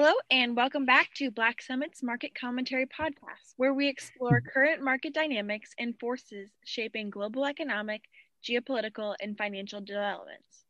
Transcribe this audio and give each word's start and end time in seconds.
Hello, 0.00 0.14
and 0.30 0.54
welcome 0.54 0.86
back 0.86 1.12
to 1.14 1.28
Black 1.28 1.60
Summit's 1.60 2.04
Market 2.04 2.30
Commentary 2.32 2.86
Podcast, 2.86 3.54
where 3.56 3.74
we 3.74 3.88
explore 3.88 4.40
current 4.40 4.80
market 4.80 5.12
dynamics 5.12 5.70
and 5.76 5.98
forces 5.98 6.50
shaping 6.64 7.10
global 7.10 7.44
economic, 7.44 8.02
geopolitical, 8.48 9.16
and 9.20 9.36
financial 9.36 9.80
developments. 9.80 10.66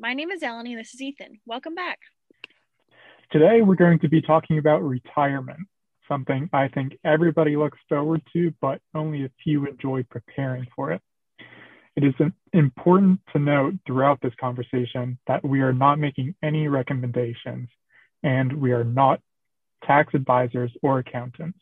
My 0.00 0.12
name 0.12 0.32
is 0.32 0.42
Eleni, 0.42 0.70
and 0.70 0.80
this 0.80 0.92
is 0.92 1.00
Ethan. 1.00 1.38
Welcome 1.46 1.76
back. 1.76 2.00
Today, 3.30 3.60
we're 3.62 3.76
going 3.76 4.00
to 4.00 4.08
be 4.08 4.20
talking 4.20 4.58
about 4.58 4.82
retirement, 4.82 5.60
something 6.08 6.50
I 6.52 6.66
think 6.66 6.98
everybody 7.04 7.56
looks 7.56 7.78
forward 7.88 8.22
to, 8.32 8.52
but 8.60 8.80
only 8.92 9.24
a 9.24 9.30
few 9.44 9.68
enjoy 9.68 10.02
preparing 10.10 10.66
for 10.74 10.90
it. 10.90 11.00
It 11.94 12.02
is 12.02 12.14
important 12.52 13.20
to 13.32 13.38
note 13.38 13.74
throughout 13.86 14.18
this 14.20 14.34
conversation 14.40 15.16
that 15.28 15.44
we 15.44 15.60
are 15.60 15.72
not 15.72 16.00
making 16.00 16.34
any 16.42 16.66
recommendations 16.66 17.68
and 18.22 18.52
we 18.52 18.72
are 18.72 18.84
not 18.84 19.20
tax 19.84 20.14
advisors 20.14 20.72
or 20.82 20.98
accountants. 20.98 21.58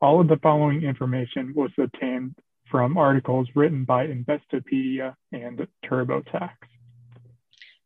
All 0.00 0.20
of 0.20 0.28
the 0.28 0.38
following 0.38 0.82
information 0.82 1.52
was 1.54 1.70
obtained 1.78 2.34
from 2.70 2.96
articles 2.96 3.48
written 3.54 3.84
by 3.84 4.06
Investopedia 4.06 5.14
and 5.32 5.66
TurboTax. 5.84 6.50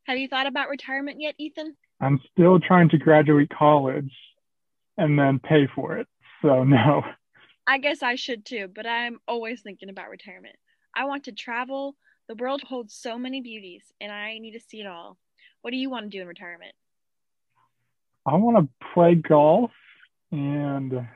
Have 0.05 0.19
you 0.19 0.29
thought 0.29 0.47
about 0.47 0.69
retirement 0.69 1.21
yet, 1.21 1.35
Ethan? 1.39 1.77
I'm 2.01 2.21
still 2.33 2.59
trying 2.59 2.89
to 2.91 2.99
graduate 2.99 3.51
college 3.51 4.13
and 4.99 5.19
then 5.19 5.39
pay 5.39 5.69
for 5.75 5.97
it. 5.99 6.09
So, 6.43 6.65
no. 6.65 7.03
I 7.67 7.79
guess 7.79 8.03
I 8.03 8.17
should 8.17 8.45
too, 8.45 8.69
but 8.75 8.87
I'm 8.87 9.21
always 9.29 9.63
thinking 9.63 9.89
about 9.89 10.11
retirement. 10.11 10.57
I 10.95 11.05
want 11.05 11.25
to 11.25 11.33
travel. 11.33 11.95
The 12.29 12.35
world 12.35 12.63
holds 12.63 12.95
so 12.95 13.17
many 13.17 13.41
beauties, 13.41 13.85
and 14.01 14.11
I 14.11 14.39
need 14.39 14.53
to 14.53 14.61
see 14.61 14.81
it 14.81 14.87
all. 14.87 15.17
What 15.63 15.71
do 15.71 15.77
you 15.77 15.89
want 15.89 16.11
to 16.11 16.17
do 16.17 16.23
in 16.23 16.27
retirement? 16.27 16.75
I 18.25 18.37
want 18.37 18.57
to 18.57 18.89
play 18.95 19.15
golf 19.15 19.71
and 20.31 21.07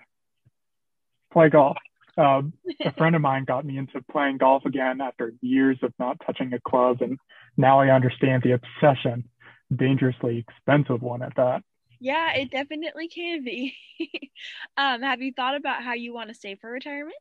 play 1.32 1.48
golf. 1.48 1.76
Uh, 2.18 2.42
a 2.84 2.92
friend 2.92 3.14
of 3.14 3.22
mine 3.22 3.44
got 3.44 3.64
me 3.64 3.76
into 3.76 4.00
playing 4.10 4.38
golf 4.38 4.64
again 4.64 5.00
after 5.00 5.34
years 5.42 5.78
of 5.82 5.92
not 5.98 6.18
touching 6.24 6.52
a 6.54 6.60
club, 6.60 7.02
and 7.02 7.18
now 7.56 7.80
I 7.80 7.94
understand 7.94 8.42
the 8.42 8.52
obsession, 8.52 9.28
dangerously 9.74 10.38
expensive 10.38 11.02
one 11.02 11.22
at 11.22 11.36
that. 11.36 11.62
Yeah, 12.00 12.32
it 12.34 12.50
definitely 12.50 13.08
can 13.08 13.44
be. 13.44 13.74
um, 14.76 15.02
have 15.02 15.20
you 15.20 15.32
thought 15.32 15.56
about 15.56 15.82
how 15.82 15.92
you 15.92 16.12
want 16.12 16.28
to 16.28 16.34
save 16.34 16.58
for 16.60 16.70
retirement? 16.70 17.16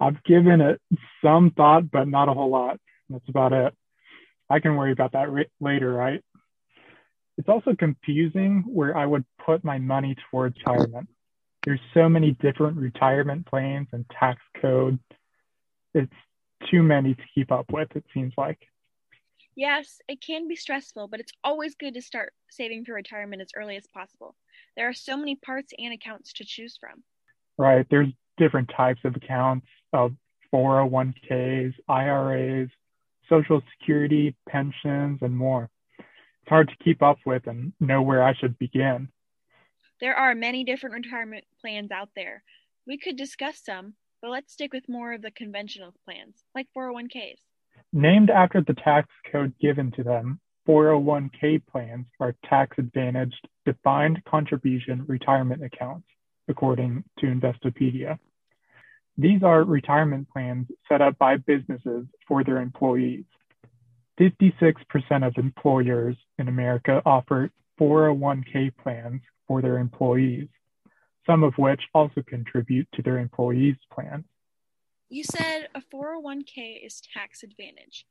I've 0.00 0.22
given 0.24 0.60
it 0.60 0.80
some 1.22 1.50
thought, 1.50 1.90
but 1.90 2.08
not 2.08 2.28
a 2.28 2.32
whole 2.32 2.50
lot. 2.50 2.78
That's 3.08 3.28
about 3.28 3.52
it. 3.52 3.74
I 4.48 4.58
can 4.58 4.76
worry 4.76 4.92
about 4.92 5.12
that 5.12 5.30
re- 5.30 5.50
later, 5.60 5.92
right? 5.92 6.22
It's 7.40 7.48
also 7.48 7.74
confusing 7.74 8.64
where 8.66 8.94
I 8.94 9.06
would 9.06 9.24
put 9.42 9.64
my 9.64 9.78
money 9.78 10.14
towards 10.30 10.58
retirement. 10.58 11.08
There's 11.64 11.80
so 11.94 12.06
many 12.06 12.32
different 12.32 12.76
retirement 12.76 13.46
plans 13.46 13.88
and 13.92 14.04
tax 14.10 14.42
code. 14.60 14.98
It's 15.94 16.12
too 16.70 16.82
many 16.82 17.14
to 17.14 17.22
keep 17.34 17.50
up 17.50 17.64
with, 17.72 17.88
it 17.96 18.04
seems 18.12 18.34
like. 18.36 18.58
Yes, 19.56 20.00
it 20.06 20.20
can 20.20 20.48
be 20.48 20.54
stressful, 20.54 21.08
but 21.08 21.18
it's 21.18 21.32
always 21.42 21.74
good 21.74 21.94
to 21.94 22.02
start 22.02 22.34
saving 22.50 22.84
for 22.84 22.92
retirement 22.92 23.40
as 23.40 23.48
early 23.56 23.76
as 23.76 23.86
possible. 23.86 24.36
There 24.76 24.90
are 24.90 24.92
so 24.92 25.16
many 25.16 25.36
parts 25.36 25.72
and 25.78 25.94
accounts 25.94 26.34
to 26.34 26.44
choose 26.44 26.76
from. 26.78 27.02
Right. 27.56 27.86
There's 27.88 28.08
different 28.36 28.70
types 28.76 29.00
of 29.04 29.16
accounts 29.16 29.66
of 29.94 30.12
401ks, 30.54 31.72
IRAs, 31.88 32.68
Social 33.30 33.62
Security, 33.78 34.36
pensions, 34.46 35.20
and 35.22 35.34
more 35.34 35.70
hard 36.50 36.68
to 36.68 36.84
keep 36.84 37.02
up 37.02 37.16
with 37.24 37.46
and 37.46 37.72
know 37.80 38.02
where 38.02 38.22
I 38.22 38.34
should 38.34 38.58
begin. 38.58 39.08
There 40.00 40.14
are 40.14 40.34
many 40.34 40.64
different 40.64 40.94
retirement 40.94 41.44
plans 41.60 41.90
out 41.90 42.10
there. 42.14 42.42
We 42.86 42.98
could 42.98 43.16
discuss 43.16 43.62
some, 43.64 43.94
but 44.20 44.30
let's 44.30 44.52
stick 44.52 44.72
with 44.72 44.88
more 44.88 45.14
of 45.14 45.22
the 45.22 45.30
conventional 45.30 45.94
plans, 46.04 46.44
like 46.54 46.66
401ks. 46.76 47.38
Named 47.92 48.30
after 48.30 48.60
the 48.60 48.74
tax 48.74 49.08
code 49.30 49.54
given 49.60 49.90
to 49.92 50.02
them, 50.02 50.40
401k 50.68 51.62
plans 51.66 52.06
are 52.18 52.34
tax 52.44 52.76
advantaged 52.78 53.48
defined 53.64 54.22
contribution 54.24 55.04
retirement 55.06 55.64
accounts, 55.64 56.06
according 56.48 57.04
to 57.18 57.26
Investopedia. 57.26 58.18
These 59.16 59.42
are 59.42 59.64
retirement 59.64 60.28
plans 60.32 60.68
set 60.88 61.00
up 61.00 61.18
by 61.18 61.36
businesses 61.36 62.06
for 62.26 62.44
their 62.44 62.58
employees. 62.58 63.24
56% 64.20 65.26
of 65.26 65.38
employers 65.38 66.16
in 66.38 66.48
America 66.48 67.00
offer 67.06 67.50
401k 67.80 68.76
plans 68.76 69.22
for 69.48 69.62
their 69.62 69.78
employees, 69.78 70.48
some 71.26 71.42
of 71.42 71.54
which 71.56 71.80
also 71.94 72.22
contribute 72.26 72.86
to 72.92 73.02
their 73.02 73.18
employees' 73.18 73.76
plans. 73.92 74.24
You 75.08 75.24
said 75.24 75.68
a 75.74 75.80
401k 75.80 76.84
is 76.84 77.00
tax 77.14 77.42
advantage 77.42 78.06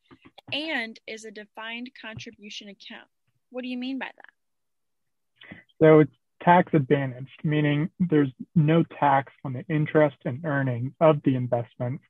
and 0.51 0.99
is 1.07 1.25
a 1.25 1.31
defined 1.31 1.91
contribution 2.01 2.69
account. 2.69 3.07
What 3.51 3.61
do 3.61 3.67
you 3.67 3.77
mean 3.77 3.99
by 3.99 4.09
that? 4.15 5.55
So 5.79 5.99
it's 5.99 6.11
tax 6.41 6.73
advantaged, 6.73 7.39
meaning 7.43 7.89
there's 7.99 8.31
no 8.55 8.83
tax 8.99 9.31
on 9.45 9.53
the 9.53 9.63
interest 9.69 10.17
and 10.25 10.43
earnings 10.43 10.91
of 10.99 11.21
the 11.23 11.35
investments 11.35 12.03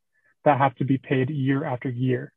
that 0.46 0.58
have 0.58 0.74
to 0.76 0.86
be 0.86 0.98
paid 0.98 1.30
year 1.30 1.66
after 1.66 1.90
year 1.90 2.34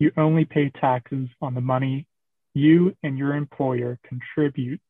you 0.00 0.10
only 0.16 0.44
pay 0.44 0.70
taxes 0.80 1.28
on 1.40 1.54
the 1.54 1.60
money 1.60 2.06
you 2.54 2.96
and 3.04 3.16
your 3.16 3.34
employer 3.34 3.98
contribute 4.04 4.80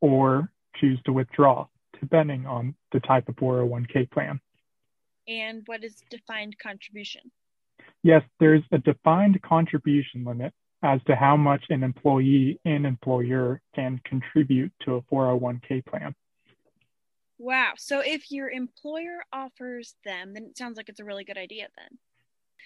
or 0.00 0.52
choose 0.76 1.00
to 1.04 1.12
withdraw, 1.12 1.66
depending 2.00 2.46
on 2.46 2.74
the 2.92 3.00
type 3.00 3.28
of 3.28 3.34
401k 3.36 4.10
plan. 4.10 4.38
And 5.26 5.62
what 5.66 5.82
is 5.82 5.96
defined 6.10 6.56
contribution? 6.58 7.22
Yes, 8.02 8.22
there's 8.38 8.62
a 8.72 8.78
defined 8.78 9.40
contribution 9.42 10.24
limit 10.24 10.52
as 10.82 11.00
to 11.06 11.14
how 11.14 11.36
much 11.36 11.64
an 11.70 11.82
employee 11.82 12.60
and 12.64 12.84
employer 12.84 13.60
can 13.74 14.00
contribute 14.04 14.72
to 14.84 14.96
a 14.96 15.02
401k 15.02 15.84
plan. 15.86 16.14
Wow. 17.38 17.72
So 17.76 18.00
if 18.00 18.30
your 18.30 18.50
employer 18.50 19.24
offers 19.32 19.94
them, 20.04 20.34
then 20.34 20.44
it 20.44 20.58
sounds 20.58 20.76
like 20.76 20.88
it's 20.88 21.00
a 21.00 21.04
really 21.04 21.24
good 21.24 21.38
idea 21.38 21.68
then. 21.76 21.98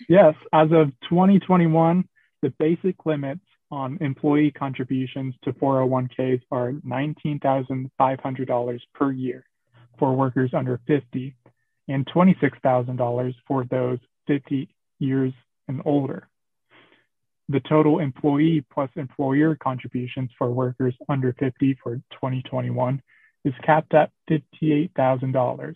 Yes, 0.08 0.34
as 0.52 0.70
of 0.72 0.88
2021, 1.08 2.04
the 2.42 2.50
basic 2.58 3.06
limits 3.06 3.40
on 3.70 3.96
employee 4.00 4.50
contributions 4.52 5.34
to 5.42 5.52
401ks 5.54 6.42
are 6.52 6.72
$19,500 6.72 8.80
per 8.94 9.12
year 9.12 9.44
for 9.98 10.14
workers 10.14 10.52
under 10.54 10.80
50 10.86 11.34
and 11.88 12.06
$26,000 12.06 13.34
for 13.46 13.64
those 13.64 13.98
50 14.26 14.68
years 14.98 15.32
and 15.68 15.80
older. 15.84 16.28
The 17.48 17.60
total 17.60 18.00
employee 18.00 18.64
plus 18.72 18.90
employer 18.96 19.54
contributions 19.56 20.30
for 20.36 20.50
workers 20.50 20.96
under 21.08 21.32
50 21.38 21.78
for 21.82 21.96
2021 22.12 23.00
is 23.44 23.54
capped 23.64 23.94
at 23.94 24.10
$58,000 24.30 25.74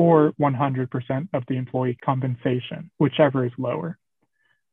or 0.00 0.32
100% 0.40 1.28
of 1.34 1.44
the 1.46 1.56
employee 1.58 1.98
compensation, 2.02 2.90
whichever 2.96 3.44
is 3.44 3.52
lower. 3.58 3.98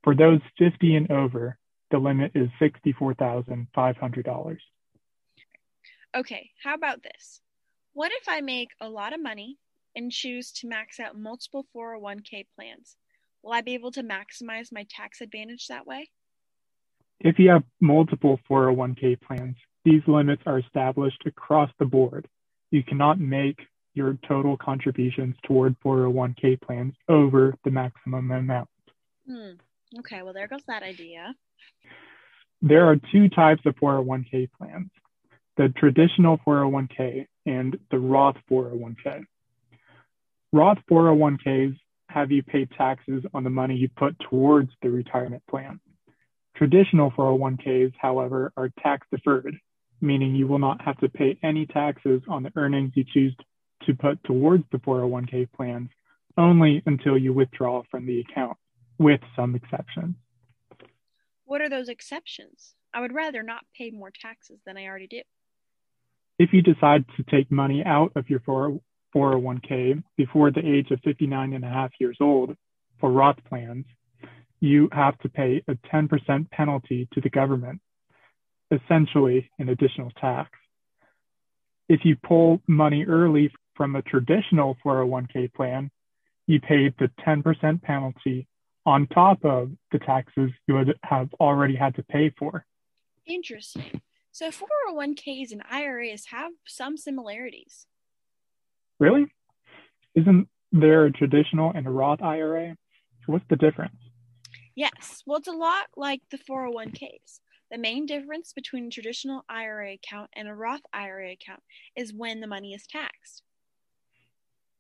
For 0.06 0.16
those 0.16 0.40
50 0.58 0.96
and 0.96 1.12
over, 1.12 1.58
the 1.92 1.98
limit 1.98 2.32
is 2.34 2.48
$64,500. 2.62 4.58
Okay, 6.16 6.52
how 6.64 6.76
about 6.76 7.04
this? 7.04 7.42
What 7.92 8.14
if 8.14 8.30
I 8.30 8.40
make 8.40 8.70
a 8.80 8.88
lot 8.88 9.12
of 9.12 9.22
money 9.22 9.58
and 9.98 10.10
choose 10.14 10.54
to 10.54 10.68
max 10.68 10.98
out 10.98 11.20
multiple 11.20 11.66
401k 11.76 12.46
plans? 12.56 12.96
Will 13.44 13.52
I 13.52 13.60
be 13.60 13.74
able 13.74 13.92
to 13.92 14.04
maximize 14.04 14.72
my 14.72 14.86
tax 14.90 15.20
advantage 15.20 15.68
that 15.68 15.86
way? 15.86 16.10
If 17.20 17.38
you 17.38 17.50
have 17.50 17.64
multiple 17.82 18.40
401k 18.50 19.20
plans, 19.20 19.58
these 19.84 20.04
limits 20.08 20.44
are 20.46 20.60
established 20.60 21.24
across 21.26 21.70
the 21.80 21.86
board. 21.86 22.30
You 22.72 22.82
cannot 22.82 23.20
make 23.20 23.60
your 23.98 24.18
total 24.28 24.56
contributions 24.56 25.36
toward 25.44 25.76
401k 25.82 26.62
plans 26.62 26.94
over 27.10 27.54
the 27.66 27.72
maximum 27.72 28.32
amount. 28.32 28.70
Hmm. 29.28 29.52
Okay, 30.00 30.22
well, 30.22 30.34
there 30.34 30.48
goes 30.48 30.64
that 30.68 30.84
idea. 30.84 31.34
There 32.62 32.88
are 32.88 32.98
two 33.12 33.30
types 33.30 33.62
of 33.66 33.76
401k 33.76 34.50
plans 34.58 34.90
the 35.58 35.70
traditional 35.70 36.38
401k 36.46 37.26
and 37.48 37.78
the 37.90 37.98
Roth 37.98 38.38
401k. 38.50 39.26
Roth 40.54 40.78
401ks 40.90 41.76
have 42.10 42.32
you 42.32 42.44
pay 42.44 42.66
taxes 42.66 43.24
on 43.34 43.44
the 43.44 43.50
money 43.50 43.76
you 43.76 43.90
put 43.98 44.16
towards 44.30 44.72
the 44.82 44.90
retirement 44.90 45.44
plan. 45.50 45.80
Traditional 46.56 47.12
401ks, 47.12 47.94
however, 48.00 48.52
are 48.56 48.70
tax 48.82 49.06
deferred, 49.12 49.56
meaning 50.00 50.36
you 50.36 50.48
will 50.48 50.60
not 50.60 50.82
have 50.82 50.98
to 51.00 51.10
pay 51.10 51.38
any 51.44 51.66
taxes 51.66 52.22
on 52.28 52.44
the 52.44 52.52
earnings 52.56 52.92
you 52.96 53.04
choose 53.04 53.36
to 53.36 53.46
put 53.94 54.24
towards 54.24 54.64
the 54.72 54.78
401k 54.80 55.52
plans 55.52 55.90
only 56.38 56.84
until 56.86 57.18
you 57.18 57.34
withdraw 57.34 57.84
from 57.90 58.06
the 58.06 58.20
account, 58.22 58.58
with 59.00 59.22
some 59.36 59.56
exceptions. 59.56 60.16
What 61.46 61.62
are 61.62 61.70
those 61.70 61.90
exceptions? 61.90 62.76
I 62.94 63.02
would 63.02 63.14
rather 63.14 63.44
not 63.44 63.66
pay 63.76 63.92
more 63.92 64.12
taxes 64.12 64.60
than 64.66 64.78
I 64.78 64.86
already 64.86 65.08
do. 65.08 65.22
If 66.40 66.54
you 66.54 66.62
decide 66.62 67.06
to 67.16 67.24
take 67.24 67.52
money 67.52 67.84
out 67.86 68.12
of 68.16 68.30
your 68.30 68.42
401k 69.16 70.04
before 70.18 70.52
the 70.52 70.66
age 70.66 70.92
of 70.92 71.00
59 71.04 71.54
and 71.54 71.64
a 71.64 71.70
half 71.70 71.92
years 72.00 72.18
old 72.22 72.56
for 73.00 73.12
Roth 73.12 73.44
plans, 73.50 73.86
you 74.60 74.90
have 74.92 75.18
to 75.20 75.30
pay 75.30 75.64
a 75.68 75.76
10% 75.94 76.50
penalty 76.52 77.08
to 77.14 77.22
the 77.22 77.30
government, 77.30 77.80
essentially 78.72 79.50
an 79.60 79.70
additional 79.70 80.12
tax. 80.20 80.52
If 81.90 82.02
you 82.04 82.16
pull 82.18 82.62
money 82.68 83.06
early 83.06 83.52
from 83.78 83.96
a 83.96 84.02
traditional 84.02 84.76
401k 84.84 85.54
plan, 85.54 85.90
you 86.48 86.60
paid 86.60 86.96
the 86.98 87.10
10% 87.26 87.82
penalty 87.84 88.48
on 88.86 89.06
top 89.08 89.46
of 89.46 89.72
the 89.92 90.00
taxes 90.00 90.50
you 90.68 90.74
would 90.74 90.98
have 91.04 91.30
already 91.40 91.76
had 91.76 91.96
to 91.96 92.04
pay 92.04 92.34
for. 92.38 92.66
Interesting. 93.26 94.02
So 94.32 94.50
401ks 94.50 95.52
and 95.52 95.62
IRAs 95.70 96.26
have 96.32 96.52
some 96.66 96.98
similarities. 96.98 97.86
Really? 99.00 99.28
Isn't 100.16 100.48
there 100.72 101.06
a 101.06 101.12
traditional 101.12 101.72
and 101.74 101.86
a 101.86 101.90
Roth 101.90 102.22
IRA? 102.22 102.76
What's 103.26 103.46
the 103.50 103.56
difference? 103.56 103.98
Yes. 104.76 105.24
Well, 105.26 105.40
it's 105.40 105.48
a 105.48 105.52
lot 105.52 105.88
like 105.96 106.22
the 106.32 106.38
401ks. 106.38 107.40
The 107.70 107.78
main 107.78 108.06
difference 108.06 108.54
between 108.54 108.86
a 108.86 108.90
traditional 108.90 109.44
IRA 109.50 109.94
account 109.94 110.30
and 110.34 110.48
a 110.48 110.56
Roth 110.56 110.84
IRA 110.94 111.34
account 111.34 111.62
is 111.96 112.14
when 112.14 112.40
the 112.40 112.48
money 112.48 112.74
is 112.74 112.88
taxed. 112.88 113.44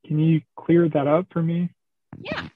Can 0.07 0.19
you 0.19 0.42
clear 0.56 0.88
that 0.88 1.06
up 1.06 1.27
for 1.31 1.44
me? 1.44 1.69
Yeah. 2.18 2.48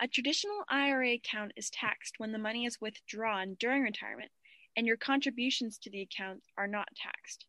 A 0.00 0.08
traditional 0.08 0.64
IRA 0.70 1.12
account 1.12 1.52
is 1.54 1.68
taxed 1.68 2.14
when 2.16 2.32
the 2.32 2.38
money 2.38 2.64
is 2.64 2.80
withdrawn 2.80 3.56
during 3.60 3.82
retirement 3.82 4.30
and 4.76 4.86
your 4.86 4.96
contributions 4.96 5.78
to 5.78 5.90
the 5.90 6.00
account 6.00 6.42
are 6.56 6.66
not 6.66 6.88
taxed. 6.96 7.44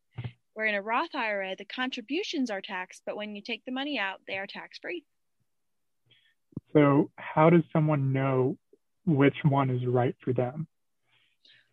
Where 0.54 0.68
in 0.68 0.76
a 0.76 0.82
Roth 0.82 1.16
IRA, 1.16 1.56
the 1.58 1.66
contributions 1.66 2.52
are 2.52 2.62
taxed, 2.62 3.04
but 3.06 3.16
when 3.16 3.36
you 3.36 3.42
take 3.42 3.64
the 3.66 3.72
money 3.72 3.98
out, 3.98 4.22
they 4.28 4.38
are 4.38 4.48
tax 4.48 4.78
free. 4.78 5.04
So, 6.74 7.10
how 7.18 7.50
does 7.50 7.64
someone 7.72 8.14
know 8.14 8.58
which 9.06 9.38
one 9.44 9.70
is 9.70 9.86
right 9.86 10.16
for 10.24 10.34
them? 10.34 10.68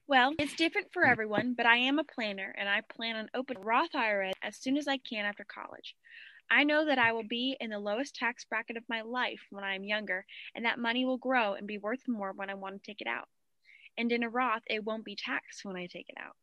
Well, 0.07 0.35
it's 0.39 0.55
different 0.55 0.89
for 0.93 1.05
everyone, 1.05 1.55
but 1.55 1.67
I 1.67 1.77
am 1.77 1.99
a 1.99 2.05
planner 2.05 2.55
and 2.57 2.69
I 2.69 2.81
plan 2.81 3.17
on 3.17 3.29
opening 3.35 3.63
a 3.63 3.67
Roth 3.67 3.95
IRA 3.95 4.33
as 4.43 4.57
soon 4.57 4.77
as 4.77 4.89
I 4.89 4.99
can 4.99 5.25
after 5.25 5.45
college. 5.45 5.95
I 6.51 6.65
know 6.65 6.85
that 6.87 6.99
I 6.99 7.13
will 7.13 7.27
be 7.29 7.57
in 7.61 7.71
the 7.71 7.79
lowest 7.79 8.15
tax 8.15 8.45
bracket 8.45 8.77
of 8.77 8.89
my 8.89 9.03
life 9.03 9.41
when 9.51 9.65
I 9.65 9.75
am 9.75 9.85
younger, 9.85 10.25
and 10.55 10.65
that 10.65 10.79
money 10.79 11.05
will 11.05 11.17
grow 11.17 11.55
and 11.55 11.67
be 11.67 11.79
worth 11.79 12.07
more 12.07 12.33
when 12.33 12.51
I 12.51 12.55
want 12.55 12.83
to 12.83 12.87
take 12.87 13.01
it 13.01 13.07
out. 13.07 13.29
And 13.97 14.11
in 14.13 14.23
a 14.23 14.29
Roth, 14.29 14.63
it 14.69 14.85
won't 14.85 15.05
be 15.05 15.17
taxed 15.17 15.65
when 15.65 15.77
I 15.77 15.87
take 15.87 16.09
it 16.09 16.17
out. 16.19 16.37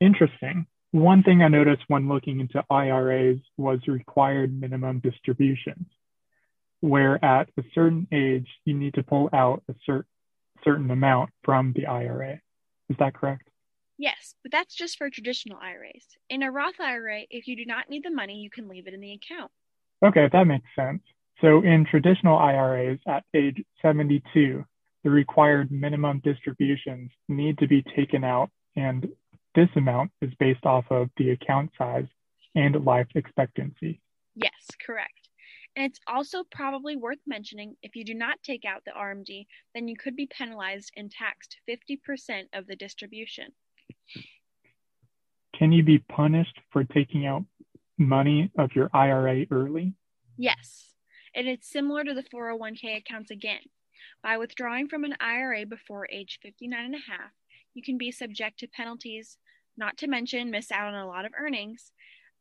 Interesting. 0.00 0.66
One 0.92 1.22
thing 1.22 1.42
I 1.42 1.48
noticed 1.48 1.82
when 1.88 2.08
looking 2.08 2.40
into 2.40 2.64
IRAs 2.70 3.38
was 3.56 3.80
required 3.86 4.58
minimum 4.58 5.00
distributions, 5.00 5.86
where 6.80 7.22
at 7.24 7.48
a 7.58 7.62
certain 7.74 8.06
age, 8.12 8.48
you 8.64 8.74
need 8.74 8.94
to 8.94 9.02
pull 9.02 9.28
out 9.32 9.62
a 9.68 9.74
cer- 9.84 10.06
certain 10.64 10.90
amount 10.90 11.30
from 11.44 11.72
the 11.74 11.86
IRA. 11.86 12.40
Is 12.88 12.96
that 12.98 13.14
correct? 13.14 13.48
Yes, 13.98 14.34
but 14.42 14.52
that's 14.52 14.74
just 14.74 14.98
for 14.98 15.08
traditional 15.08 15.58
IRAs. 15.58 16.04
In 16.28 16.42
a 16.42 16.50
Roth 16.50 16.80
IRA, 16.80 17.22
if 17.30 17.48
you 17.48 17.56
do 17.56 17.64
not 17.64 17.88
need 17.88 18.04
the 18.04 18.10
money, 18.10 18.34
you 18.34 18.50
can 18.50 18.68
leave 18.68 18.86
it 18.86 18.94
in 18.94 19.00
the 19.00 19.12
account. 19.12 19.50
Okay, 20.04 20.28
that 20.32 20.46
makes 20.46 20.68
sense. 20.76 21.02
So 21.40 21.62
in 21.62 21.86
traditional 21.90 22.38
IRAs 22.38 22.98
at 23.06 23.24
age 23.34 23.62
72, 23.82 24.64
the 25.04 25.10
required 25.10 25.70
minimum 25.70 26.20
distributions 26.24 27.10
need 27.28 27.58
to 27.58 27.66
be 27.66 27.82
taken 27.94 28.24
out, 28.24 28.50
and 28.74 29.08
this 29.54 29.68
amount 29.76 30.10
is 30.20 30.32
based 30.38 30.66
off 30.66 30.84
of 30.90 31.08
the 31.16 31.30
account 31.30 31.70
size 31.78 32.06
and 32.54 32.84
life 32.84 33.06
expectancy. 33.14 34.00
Yes, 34.34 34.70
correct. 34.84 35.28
And 35.76 35.86
it's 35.86 36.00
also 36.06 36.42
probably 36.50 36.96
worth 36.96 37.20
mentioning 37.26 37.76
if 37.82 37.96
you 37.96 38.04
do 38.04 38.14
not 38.14 38.42
take 38.42 38.64
out 38.64 38.82
the 38.84 38.92
RMD, 38.92 39.46
then 39.74 39.88
you 39.88 39.96
could 39.96 40.16
be 40.16 40.26
penalized 40.26 40.90
and 40.96 41.10
taxed 41.10 41.56
50% 41.68 42.44
of 42.54 42.66
the 42.66 42.76
distribution. 42.76 43.52
Can 45.54 45.72
you 45.72 45.82
be 45.82 45.98
punished 45.98 46.58
for 46.70 46.84
taking 46.84 47.26
out 47.26 47.44
money 47.98 48.50
of 48.58 48.70
your 48.74 48.90
IRA 48.92 49.46
early? 49.50 49.94
Yes, 50.36 50.92
and 51.34 51.48
it's 51.48 51.70
similar 51.70 52.04
to 52.04 52.14
the 52.14 52.22
401k 52.22 52.98
accounts 52.98 53.30
again. 53.30 53.60
By 54.22 54.36
withdrawing 54.36 54.88
from 54.88 55.04
an 55.04 55.14
IRA 55.20 55.64
before 55.64 56.08
age 56.10 56.38
59 56.42 56.84
and 56.84 56.94
a 56.94 57.10
half, 57.10 57.30
you 57.74 57.82
can 57.82 57.96
be 57.96 58.12
subject 58.12 58.58
to 58.60 58.68
penalties, 58.68 59.38
not 59.76 59.96
to 59.98 60.08
mention 60.08 60.50
miss 60.50 60.70
out 60.70 60.92
on 60.92 60.94
a 60.94 61.06
lot 61.06 61.24
of 61.24 61.32
earnings, 61.38 61.92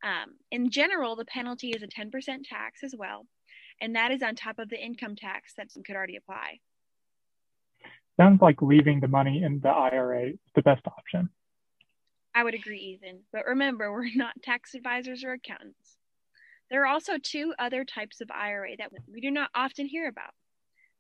um, 0.06 0.36
in 0.52 0.70
general, 0.70 1.16
the 1.16 1.26
penalty 1.26 1.72
is 1.72 1.82
a 1.82 1.88
10% 1.88 2.12
tax 2.48 2.84
as 2.84 2.94
well, 2.98 3.26
and 3.82 3.96
that 3.96 4.12
is 4.12 4.22
on 4.22 4.36
top 4.36 4.60
of 4.60 4.70
the 4.70 4.84
income 4.84 5.16
tax 5.16 5.54
that 5.58 5.70
could 5.86 5.96
already 5.96 6.16
apply. 6.16 6.60
Sounds 8.18 8.42
like 8.42 8.62
leaving 8.62 9.02
the 9.02 9.08
money 9.08 9.44
in 9.44 9.60
the 9.60 9.70
IRA 9.70 10.28
is 10.30 10.40
the 10.56 10.62
best 10.62 10.88
option. 10.88 11.30
I 12.34 12.44
would 12.44 12.54
agree, 12.54 12.80
Ethan. 12.80 13.22
But 13.32 13.46
remember, 13.46 13.92
we're 13.92 14.10
not 14.16 14.42
tax 14.42 14.74
advisors 14.74 15.24
or 15.24 15.34
accountants. 15.34 15.98
There 16.70 16.84
are 16.84 16.88
also 16.88 17.18
two 17.18 17.54
other 17.60 17.86
types 17.86 18.22
of 18.22 18.32
IRA 18.32 18.78
that 18.78 18.92
we 19.12 19.22
do 19.22 19.32
not 19.32 19.50
often 19.54 19.86
hear 19.86 20.08
about 20.08 20.34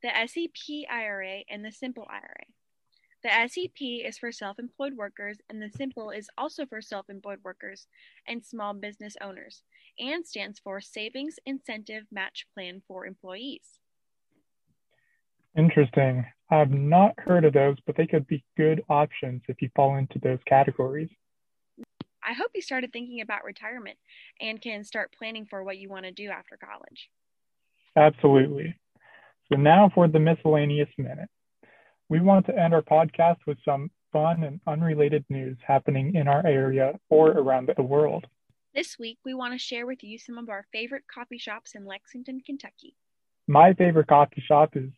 the 0.03 0.11
SEP 0.27 0.85
IRA 0.89 1.43
and 1.49 1.65
the 1.65 1.71
Simple 1.71 2.05
IRA. 2.09 2.45
The 3.23 3.47
SEP 3.47 3.81
is 3.81 4.19
for 4.19 4.31
self 4.31 4.59
employed 4.59 4.93
workers, 4.95 5.39
and 5.49 5.59
the 5.59 5.69
Simple 5.69 6.11
is 6.11 6.29
also 6.37 6.65
for 6.65 6.81
self 6.81 7.09
employed 7.09 7.39
workers 7.43 7.87
and 8.27 8.45
small 8.45 8.73
business 8.73 9.15
owners, 9.19 9.63
and 9.97 10.27
stands 10.27 10.59
for 10.59 10.79
Savings 10.79 11.39
Incentive 11.45 12.03
Match 12.11 12.45
Plan 12.53 12.83
for 12.87 13.07
Employees. 13.07 13.79
Interesting. 15.57 16.25
I've 16.51 16.71
not 16.71 17.13
heard 17.17 17.45
of 17.45 17.53
those, 17.53 17.77
but 17.85 17.95
they 17.95 18.05
could 18.05 18.27
be 18.27 18.43
good 18.57 18.83
options 18.89 19.41
if 19.47 19.61
you 19.61 19.69
fall 19.75 19.97
into 19.97 20.19
those 20.19 20.39
categories. 20.45 21.09
I 22.23 22.33
hope 22.33 22.51
you 22.55 22.61
started 22.61 22.91
thinking 22.91 23.21
about 23.21 23.43
retirement 23.43 23.97
and 24.41 24.61
can 24.61 24.83
start 24.83 25.13
planning 25.17 25.45
for 25.45 25.63
what 25.63 25.77
you 25.77 25.89
want 25.89 26.05
to 26.05 26.11
do 26.11 26.29
after 26.29 26.57
college. 26.57 27.09
Absolutely. 27.95 28.75
So, 29.51 29.59
now 29.59 29.91
for 29.93 30.07
the 30.07 30.19
miscellaneous 30.19 30.89
minute. 30.97 31.29
We 32.09 32.19
want 32.19 32.45
to 32.47 32.57
end 32.57 32.73
our 32.73 32.81
podcast 32.81 33.37
with 33.47 33.57
some 33.65 33.89
fun 34.11 34.43
and 34.43 34.59
unrelated 34.67 35.25
news 35.29 35.57
happening 35.65 36.15
in 36.15 36.27
our 36.27 36.45
area 36.45 36.93
or 37.09 37.29
around 37.29 37.69
the 37.75 37.83
world. 37.83 38.27
This 38.75 38.99
week, 38.99 39.19
we 39.25 39.33
want 39.33 39.53
to 39.53 39.59
share 39.59 39.85
with 39.85 40.03
you 40.03 40.17
some 40.17 40.37
of 40.37 40.49
our 40.49 40.65
favorite 40.71 41.05
coffee 41.11 41.37
shops 41.37 41.75
in 41.75 41.85
Lexington, 41.85 42.41
Kentucky. 42.45 42.95
My 43.47 43.73
favorite 43.73 44.07
coffee 44.07 44.43
shop 44.45 44.75
is 44.75 44.89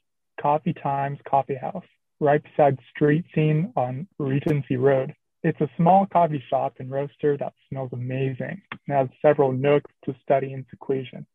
Coffee 0.41 0.73
Times 0.73 1.19
Coffee 1.27 1.55
House, 1.55 1.85
right 2.19 2.41
beside 2.43 2.77
Street 2.95 3.25
Scene 3.33 3.71
on 3.75 4.07
Regency 4.17 4.77
Road. 4.77 5.13
It's 5.43 5.61
a 5.61 5.69
small 5.77 6.05
coffee 6.07 6.43
shop 6.49 6.75
and 6.79 6.89
roaster 6.91 7.37
that 7.37 7.53
smells 7.69 7.91
amazing 7.93 8.61
and 8.87 8.97
has 8.97 9.07
several 9.21 9.51
nooks 9.51 9.91
to 10.05 10.15
study 10.23 10.53
in 10.53 10.65
seclusion. 10.69 11.25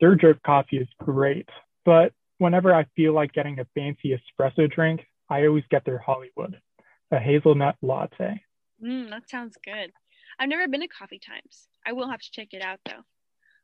Their 0.00 0.14
drip 0.14 0.42
coffee 0.42 0.78
is 0.78 0.88
great, 0.98 1.48
but 1.84 2.12
whenever 2.38 2.74
I 2.74 2.86
feel 2.96 3.12
like 3.12 3.32
getting 3.32 3.60
a 3.60 3.66
fancy 3.74 4.16
espresso 4.16 4.70
drink, 4.70 5.00
I 5.28 5.46
always 5.46 5.64
get 5.70 5.84
their 5.84 5.98
Hollywood, 5.98 6.60
a 7.10 7.18
hazelnut 7.18 7.76
latte. 7.82 8.42
Mm, 8.82 9.10
that 9.10 9.28
sounds 9.28 9.56
good. 9.64 9.92
I've 10.38 10.48
never 10.48 10.66
been 10.66 10.80
to 10.80 10.88
Coffee 10.88 11.20
Times. 11.20 11.68
I 11.86 11.92
will 11.92 12.10
have 12.10 12.20
to 12.20 12.30
check 12.32 12.48
it 12.52 12.62
out 12.62 12.80
though. 12.84 13.02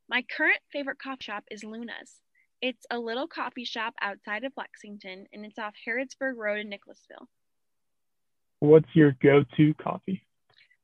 My 0.09 0.23
current 0.23 0.61
favorite 0.73 0.99
coffee 0.99 1.25
shop 1.25 1.45
is 1.51 1.65
Luna's. 1.65 2.21
It's 2.61 2.85
a 2.91 2.99
little 2.99 3.29
coffee 3.29 3.65
shop 3.65 3.95
outside 4.01 4.43
of 4.45 4.53
Lexington 4.57 5.27
and 5.33 5.45
it's 5.45 5.59
off 5.59 5.75
Harrodsburg 5.87 6.37
Road 6.37 6.59
in 6.59 6.69
Nicholasville. 6.69 7.29
What's 8.61 8.89
your 8.95 9.17
go 9.23 9.45
to 9.57 9.75
coffee? 9.75 10.23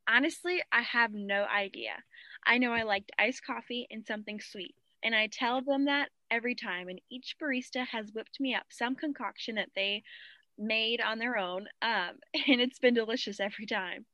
Honestly, 0.09 0.63
I 0.71 0.83
have 0.83 1.13
no 1.13 1.45
idea. 1.45 1.95
I 2.47 2.59
know 2.59 2.73
I 2.73 2.83
liked 2.83 3.11
iced 3.19 3.45
coffee 3.45 3.89
and 3.91 4.07
something 4.07 4.39
sweet, 4.39 4.75
and 5.03 5.15
I 5.15 5.29
tell 5.33 5.63
them 5.63 5.87
that 5.87 6.11
every 6.31 6.55
time, 6.55 6.89
and 6.89 7.01
each 7.11 7.37
barista 7.43 7.87
has 7.87 8.13
whipped 8.13 8.39
me 8.39 8.55
up 8.55 8.67
some 8.71 8.95
concoction 8.95 9.57
that 9.57 9.71
they 9.75 10.03
made 10.59 11.01
on 11.01 11.19
their 11.19 11.37
own, 11.37 11.67
um, 11.83 12.19
and 12.47 12.61
it's 12.61 12.79
been 12.79 12.95
delicious 12.95 13.41
every 13.41 13.67
time. 13.67 14.05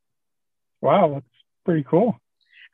Wow, 0.80 1.10
that's 1.14 1.26
pretty 1.64 1.84
cool. 1.88 2.16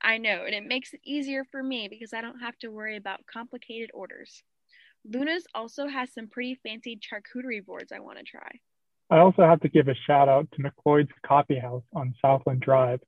I 0.02 0.18
know, 0.18 0.44
and 0.44 0.54
it 0.54 0.64
makes 0.64 0.92
it 0.92 1.00
easier 1.04 1.44
for 1.50 1.62
me 1.62 1.88
because 1.88 2.12
I 2.12 2.20
don't 2.20 2.40
have 2.40 2.58
to 2.58 2.68
worry 2.68 2.96
about 2.96 3.26
complicated 3.26 3.90
orders. 3.94 4.44
Luna's 5.08 5.44
also 5.54 5.86
has 5.86 6.12
some 6.12 6.26
pretty 6.26 6.58
fancy 6.62 6.98
charcuterie 6.98 7.64
boards 7.64 7.92
I 7.92 8.00
want 8.00 8.18
to 8.18 8.24
try. 8.24 8.48
I 9.08 9.18
also 9.18 9.42
have 9.42 9.60
to 9.60 9.68
give 9.68 9.88
a 9.88 9.94
shout 10.06 10.28
out 10.28 10.48
to 10.52 10.62
McLeod's 10.62 11.12
Coffee 11.24 11.58
House 11.58 11.84
on 11.94 12.14
Southland 12.20 12.60
Drive. 12.60 13.00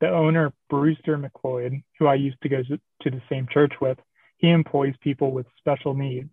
The 0.00 0.10
owner, 0.10 0.52
Brewster 0.68 1.16
McLeod, 1.16 1.82
who 1.98 2.06
I 2.06 2.16
used 2.16 2.40
to 2.42 2.48
go 2.48 2.62
to 2.62 3.10
the 3.10 3.22
same 3.30 3.46
church 3.52 3.72
with, 3.80 3.98
he 4.38 4.50
employs 4.50 4.94
people 5.00 5.30
with 5.30 5.46
special 5.58 5.94
needs. 5.94 6.30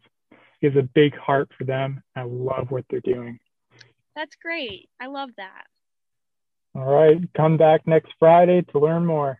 He 0.59 0.67
has 0.67 0.75
a 0.75 0.89
big 0.95 1.15
heart 1.15 1.49
for 1.57 1.63
them. 1.63 2.01
I 2.15 2.23
love 2.23 2.71
what 2.71 2.85
they're 2.89 2.99
doing. 3.01 3.39
That's 4.15 4.35
great. 4.35 4.89
I 4.99 5.07
love 5.07 5.29
that. 5.37 5.65
All 6.75 6.85
right. 6.85 7.21
Come 7.37 7.57
back 7.57 7.85
next 7.85 8.11
Friday 8.17 8.63
to 8.71 8.79
learn 8.79 9.05
more. 9.05 9.39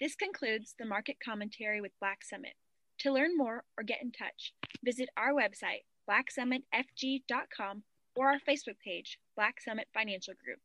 This 0.00 0.14
concludes 0.14 0.74
the 0.78 0.86
market 0.86 1.16
commentary 1.24 1.80
with 1.80 1.92
Black 2.00 2.24
Summit. 2.24 2.54
To 3.00 3.12
learn 3.12 3.36
more 3.36 3.62
or 3.76 3.84
get 3.84 4.02
in 4.02 4.10
touch, 4.10 4.54
visit 4.82 5.10
our 5.16 5.32
website, 5.32 5.84
blacksummitfg.com, 6.08 7.82
or 8.14 8.28
our 8.28 8.38
Facebook 8.48 8.78
page, 8.82 9.18
Black 9.36 9.56
Summit 9.60 9.86
Financial 9.92 10.32
Group. 10.42 10.58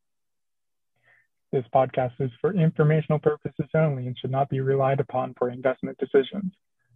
This 1.52 1.64
podcast 1.74 2.12
is 2.20 2.30
for 2.40 2.54
informational 2.54 3.18
purposes 3.18 3.68
only 3.74 4.06
and 4.06 4.16
should 4.18 4.30
not 4.30 4.48
be 4.48 4.60
relied 4.60 5.00
upon 5.00 5.34
for 5.38 5.50
investment 5.50 5.98
decisions. 5.98 6.52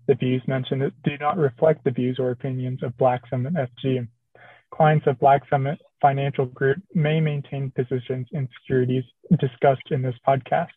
The 0.07 0.15
views 0.15 0.43
mentioned 0.47 0.91
do 1.05 1.19
not 1.21 1.37
reflect 1.37 1.85
the 1.85 1.91
views 1.91 2.17
or 2.19 2.31
opinions 2.31 2.83
of 2.83 2.97
Black 2.97 3.21
Summit 3.29 3.53
FG. 3.53 4.09
Clients 4.71 5.07
of 5.07 5.19
Black 5.19 5.43
Summit 5.51 5.79
Financial 6.01 6.47
Group 6.47 6.79
may 6.95 7.21
maintain 7.21 7.71
positions 7.73 8.27
in 8.33 8.49
securities 8.61 9.05
discussed 9.39 9.91
in 9.91 10.01
this 10.01 10.15
podcast. 10.27 10.69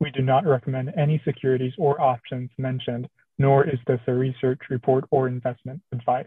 We 0.00 0.10
do 0.10 0.20
not 0.20 0.44
recommend 0.44 0.92
any 0.98 1.22
securities 1.24 1.72
or 1.78 1.98
options 1.98 2.50
mentioned, 2.58 3.08
nor 3.38 3.68
is 3.68 3.78
this 3.86 4.00
a 4.06 4.12
research 4.12 4.60
report 4.70 5.04
or 5.10 5.28
investment 5.28 5.80
advice. 5.92 6.26